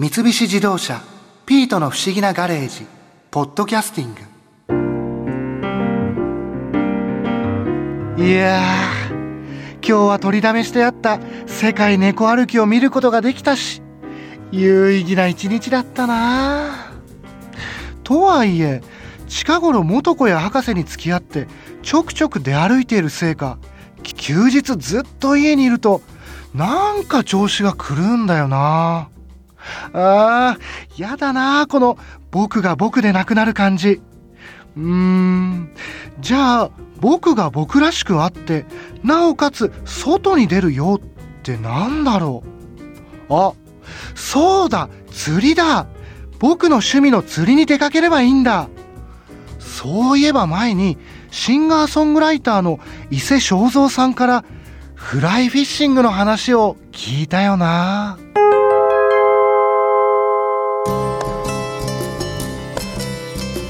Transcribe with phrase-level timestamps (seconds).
[0.00, 1.02] 三菱自動車
[1.44, 2.86] 「ピートの不思議なガレージ」
[3.32, 4.20] 「ポッドキャスティング」
[8.24, 8.62] いや
[9.82, 13.82] 今日は取りだめしてあった世界猫歩きを見ることができたし
[14.52, 16.92] 有意義な一日だったな。
[18.04, 18.82] とはいえ
[19.26, 21.48] 近頃元子や博士に付き合って
[21.82, 23.58] ちょくちょく出歩いているせいか
[24.04, 26.02] 休日ずっと家にいると
[26.54, 29.08] なんか調子が狂うんだよな。
[29.92, 31.98] あーやだなこの
[32.30, 34.00] 僕が僕でなくなる感じ。
[34.76, 35.70] うーん。
[36.20, 36.70] じゃあ
[37.00, 38.66] 僕が僕らしくあって
[39.02, 41.08] なおかつ外に出るよっ
[41.42, 42.42] てなんだろ
[43.28, 43.34] う。
[43.34, 43.52] あ
[44.14, 45.86] そうだ釣りだ。
[46.38, 48.68] 僕の趣味の釣りに出かければいいんだ。
[49.58, 50.98] そういえば前に
[51.30, 52.80] シンガーソングライターの
[53.10, 54.44] 伊勢正三さんから
[54.94, 58.18] フライフィッシングの話を聞いたよな。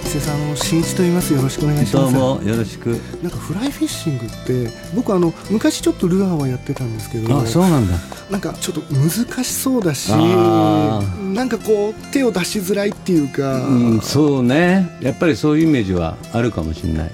[0.09, 1.35] 伊勢さんの新一と言います。
[1.35, 2.15] よろしくお願いします。
[2.15, 2.93] どうもよろしく。
[3.23, 7.95] なんかフライフィッシングって僕あの昔ちょっとルアーはやってたんですけどあそうなんだ。
[8.31, 9.11] なんかちょっと難
[9.45, 11.03] しそうだしあ
[11.35, 14.97] なんかこう手を出しづらいっていうか、うん、そうね。
[15.03, 17.11] やっぱりそういうイメージはあるかもしれない。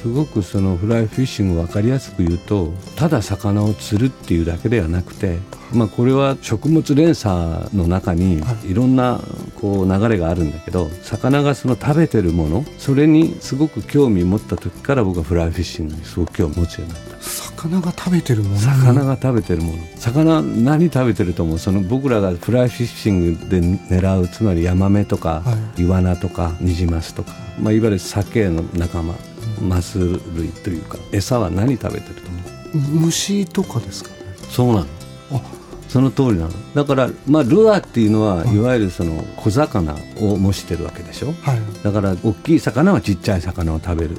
[0.00, 5.40] すごくそのフライフィッシング分かりやすく言うとただ魚を釣るっていうだけではなくて、
[5.74, 7.34] まあ、これは食物連鎖
[7.74, 8.74] の中にい。
[8.74, 9.20] ろんな
[9.60, 17.22] こう流れがあるんだけど魚がその食べてるものそれにすごく興味持った時から僕はフライフィッシングにすごく興味持つようになった。
[17.22, 18.58] 魚が食べてるもの？
[18.58, 19.78] 魚が食べてるもの。
[19.96, 29.14] 魚何食べてると思うその僕らがフライフィッシングで狙うつまりヤマメとか、はイワナとかニジマスとか、まあ、いわゆる鮭の仲間
[29.60, 32.38] マス類というか餌は何食べてると思
[32.74, 32.78] う？
[33.06, 34.16] 虫とかですかね？
[34.50, 34.86] そうなの。
[35.32, 35.40] あ
[35.92, 36.50] その通りなの。
[36.74, 41.34] だから、まあ、ルアーっていうのは、い、わゆるその小魚を模してるわけでしょ？
[41.42, 41.60] はい。
[41.84, 44.16] だから大きい魚はちっちゃい魚を食べる。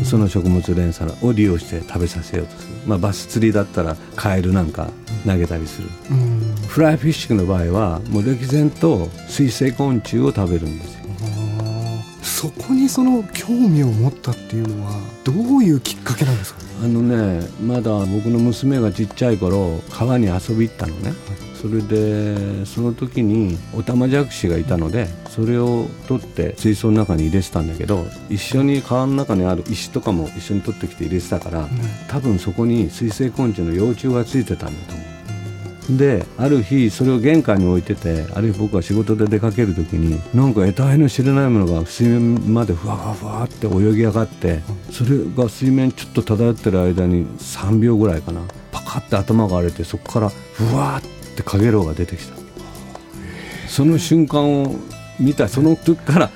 [0.00, 0.04] うん。
[0.04, 4.90] その食物連鎖を利用して食べさせようとする、まあ、バス釣りだったらカエルなんか
[5.24, 6.54] 投げたりする、うん。
[6.66, 11.02] フライフィッシングの場合はもう歴然と水生昆虫を食べるんですよ。
[12.22, 16.71] そこにその興味を持ったっていうのはどういうきっかけなんですかね？
[16.82, 21.12] あのねまだ僕の娘がちっちゃい頃川に遊び行ったのね、
[21.54, 31.68] それでその時にオタマジャクシがいたのでそれを取って水槽の中に入れてたんだけど一緒に川の中にある石とかも一緒に取ってきて入れてたから、
[32.08, 35.21] 多分そこに水生昆虫の幼虫がついてたんだと思う
[35.90, 44.60] である日それを玄関に置いててある日僕は仕事で出かける時になんか得体の知れないものが水面までふわふわふわって泳ぎ上がって
[44.90, 52.34] それが水面ちょっと漂ってる間に3秒ぐらいかなパカッて頭が割れてそこからふわってかげろうが出てきた
[53.68, 54.76] その瞬間を
[55.18, 56.30] 見たその時から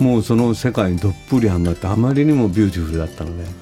[0.00, 3.61] もうその世界にどっぷりはまってあまりにもビューティフルだったので。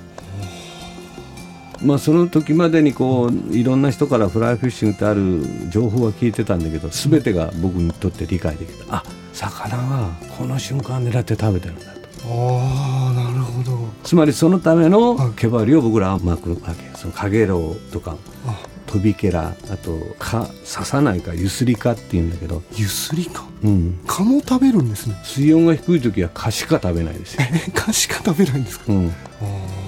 [1.83, 8.97] まあ、その時までにこういろんな人からフライフィッシングってある情報は聞いてたんだけど全てが僕にとって理解できた。
[8.97, 11.91] あ魚はこの瞬間狙って食べてるんだと。
[12.27, 13.89] ああなるほど。
[14.03, 15.33] つまりそのためのはい。
[15.33, 18.59] 毛針を僕らは巻くわけそのかげろうとかあ。
[18.87, 23.45] 飛びケラあとか刺さないかゆすりかっていうんだけど、ゆすりか？
[23.63, 25.15] うん、蚊も食べるんですね。
[25.23, 28.93] 水温が低い時は蚊しか食べないですよ、え蚊しか食べないんですか？
[28.93, 29.13] うん、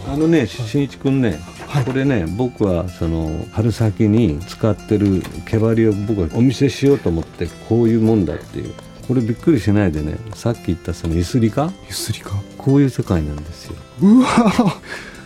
[0.08, 0.88] ああのね、しんい。
[0.88, 1.40] ちくんね、
[1.72, 8.74] はいこれね、僕はその春先に使ってる毛針を僕はお見せしようと思って、こういうもんだっていう。
[9.08, 11.72] これびっくりしないでね、さっき言ったそのゆすりか？
[11.88, 12.32] ゆすりか？
[12.58, 13.76] こういう世界なんですよ。
[14.02, 14.26] うわ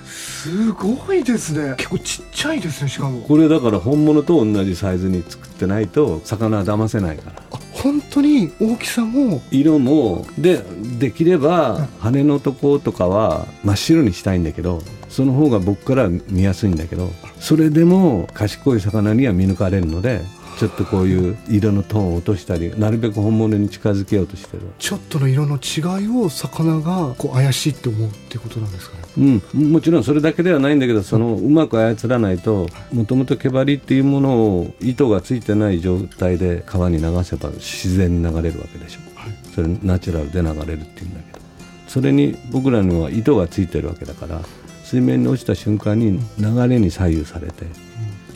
[0.05, 7.43] すごいですね結構ちっちゃいですねしかもこれだから本物と同じサイズに作ってないと魚は騙せないから。
[7.87, 10.63] あ本当に大きさも色もで
[10.99, 20.21] できれば羽のとことかは真っ白にしたいんだけどその方が僕からは見やすいんだけどそれでも賢い魚には見抜かれるので
[20.59, 24.63] ちょっとこういう色のトーンを落としたりなるべく本物に近づけようとしてる。
[24.79, 29.41] ちょっとの色の違いを魚がこう怪しいって思うってことなんですかね。
[29.55, 39.35] うん、もちろんそれだけではないんだけどそのうまく操らないともともと毛針っていうものを糸がついてない状態で川に流せば自然に流れるわけでしょ、はい。
[39.55, 41.47] それナチュラルで流れるっていうんだけど。
[41.87, 44.41] それに僕らには糸がついてるわけだから
[44.85, 47.67] 水面に落ちた瞬間に流れに左右されて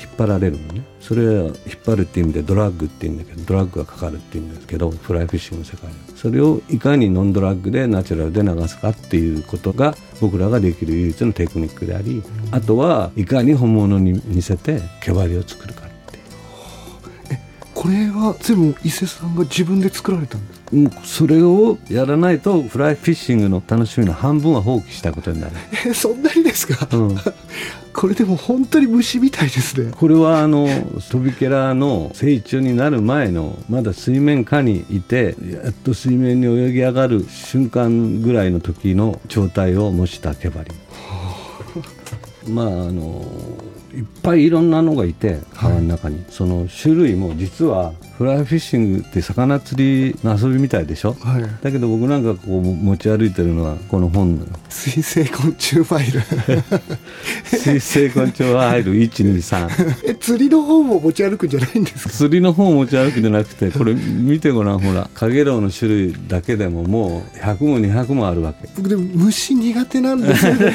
[0.01, 0.83] 引っ張られるのね。
[1.01, 1.55] それは引っ
[1.85, 5.97] 張るっていう意味でドラッグっていうんだけどドラッグがかかるっていうんですけどフライフィッシングの世界は。
[6.17, 15.80] それをいかにノンドラッグでナチュラルで流すかっていうことが僕らができる唯一のテクニックでありあとはいかに本物に似せて毛針を作るか。
[17.81, 25.55] これは全部伊勢さんが自分で作られたんですうんそれをやらないとフライフィッシングの楽しみの半分は放棄したことになる、
[25.87, 27.17] えそんなにですか、うん、
[27.95, 29.93] これでも本当に虫みたいですね。
[29.97, 30.69] これはあの
[31.11, 35.35] トビケラの成虫になる前のまだ水面下にいて
[35.65, 40.71] やっと水面に泳ぎ上がる瞬間ぐらいの時の状態を模した毛針
[42.49, 43.25] まああの
[43.95, 51.15] いっぱいいろんなのがいて川の中に、その種類も実はフライフィッシングって魚釣りの遊びみたいでしょ？
[51.15, 51.43] はい。
[51.63, 56.21] だけど僕なんかこう持ち歩いてるのはこの本の水生昆虫ファイル。
[57.45, 59.69] 水生昆虫は入る123
[60.07, 62.11] え釣りの方も持ち歩くんじゃないんですか？
[62.11, 65.11] 釣りの方を持ち歩くんじゃなくてこれ見てごらんほら。
[65.15, 68.69] カゲロウの種類だけでももう100も200もあるわけ。
[68.77, 70.73] 僕でも虫苦手なんですよね。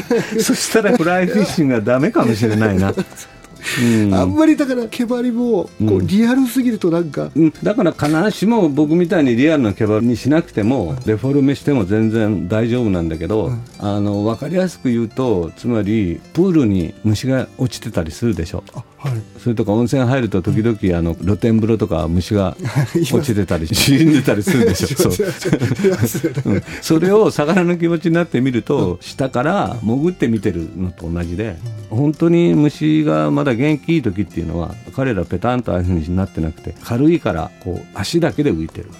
[0.42, 2.92] そしたらフライフィッシングがダメかもしれないな、
[3.82, 4.14] うん。
[4.14, 6.06] あんまりだから毛針もこううん。
[6.06, 7.52] リアルすぎるとなんか、うん。
[7.62, 13.64] だから必ずしも僕みたいにリアルな毛針にしなくてもデフォルメしても全然大丈夫なんだけど、うん。
[13.78, 18.62] あの分かりやすく言うとつまりプールに虫が落ちてたりするでしょ。
[18.74, 19.12] あはい。
[19.38, 22.56] それとか温泉入ると時々あの露天風呂とか虫が
[23.12, 25.10] 落ちてたり死んでたりするでしょ。
[25.10, 26.54] そう。
[26.54, 26.62] ん。
[26.80, 31.56] それを魚の気持ちになってみると下から潜って見てるのと同じで
[31.90, 38.90] 本当に虫がまだ元気いい時っていうのは彼らペタンとああいうふうになってなくて軽いからこう足だけで浮いてる。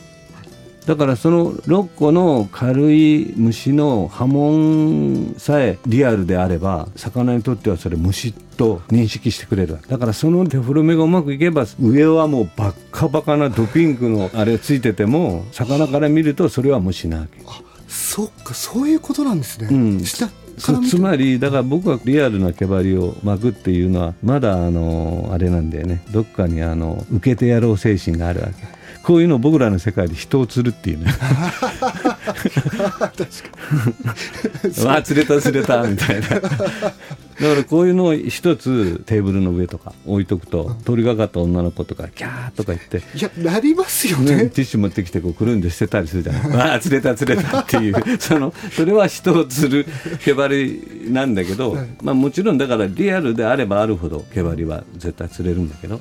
[0.86, 17.42] だからその6個の軽い虫の波紋さえリアルであれば魚にとってはそれ虫と認識してくれるだからそのデフォルメがうまくいけば上はもうバッカバカなドピンクのあれついてても魚から見るとそれは虫なわけ。
[17.46, 20.04] あそっかそういうことなんですね、うん
[20.58, 26.02] つまりだから僕はリアルな毛針を巻くっていうのはまだあのあれなんだよね。
[26.10, 28.54] どっかにあの受けてやろう精神があるわけ。
[29.02, 31.06] こういうの僕らの世界で人を釣るっていうね。
[34.84, 36.26] わあ釣れた釣れたみたいな
[37.40, 46.56] だからこういうのを一つテーブルの上とか置いとくと通りがかった女の子とかキャーとか言っていやなりますよね、ねティッシュ持ってきてこうくるんで捨てたりするじゃない。
[46.70, 49.86] ああ釣れた釣れたっていう そのそれは人を釣る
[50.24, 50.80] 毛針
[51.10, 51.88] なんだけど、はい。
[52.02, 56.00] まあ、もちろんだからリアルであればあるほど毛針は絶対釣れるんだけど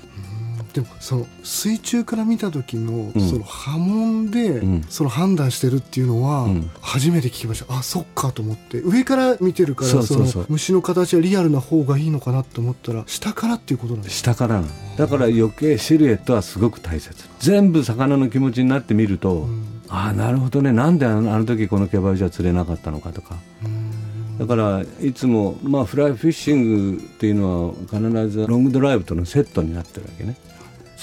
[0.76, 3.30] でもその水中から見た時の、うん。
[3.30, 4.84] その波紋で、うん。
[4.90, 6.70] その判断してるっていうのは、うん。
[6.82, 7.74] 初めて聞きました。
[7.74, 8.82] あそっかと思って。
[8.82, 14.62] 上から見てるからその虫の形はリアルな方がいいのかなと思ったら下からっていうことなんです下から
[14.98, 17.16] だから余計シルエットはすごく大切。
[17.40, 19.82] 全部魚の気持ちになってみると、うん。
[19.88, 20.74] ああなるほどね。
[20.74, 23.38] なんであの時この毛針じゃ釣れなかったのかとか。
[23.64, 23.86] うん。
[24.38, 30.36] だからいつも、まあ、フライフィッシングっていうのは必ずロングドライブとのセットになってるわけね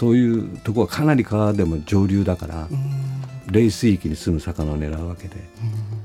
[0.02, 3.12] そういうとこはかなり川でも上流だからうん
[3.52, 5.36] 冷水域に住む魚を狙うわけで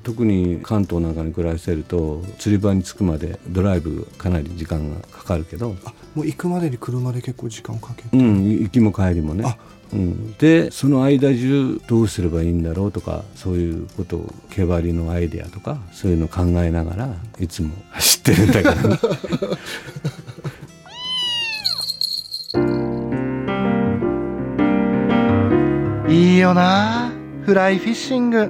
[0.04, 5.76] 特に関東なんかに暮らしてると釣り場に着くまでドライブかなり時間がかかるけど。
[5.86, 9.46] あもう行くまでに車で結構時間をかけて、うん行きも帰りもね。
[9.46, 9.58] あ。
[9.94, 19.00] うん、でその間中どうすればいいんだろうとかそういうことを毛針のアイデアとかそういうのを考えながらいつも走ってるんだけどね
[26.18, 27.12] いいよな
[27.46, 28.50] フライフィッシング。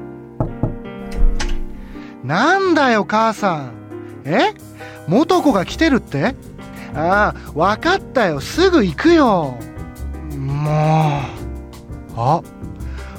[2.24, 3.74] なんだよ母さん。
[4.24, 4.54] え？
[5.10, 6.34] 元子が来てるって？
[6.96, 8.40] ああ分かったよ。
[8.40, 9.58] すぐ行くよ。
[10.38, 12.14] もう。
[12.16, 12.42] あ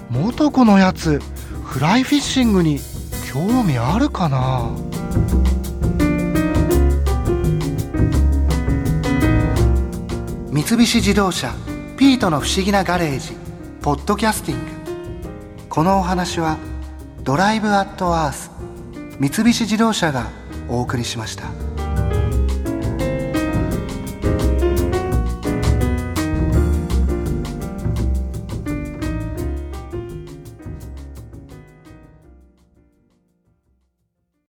[0.08, 1.20] 元子のやつ
[1.64, 2.80] フライフィッシングに
[3.30, 4.70] 興味あるかな？
[10.50, 11.52] 三菱自動車
[11.98, 13.36] ピートの不思議なガレージ。
[13.80, 16.58] ポッドキャスティングこのお話は
[17.22, 18.50] ドライブアットアース
[19.20, 20.26] 三菱自動車が
[20.68, 21.67] お送りしました。